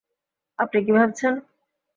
আপনি 0.59 0.79
কী 0.85 0.91
ভাবছেন? 0.97 1.33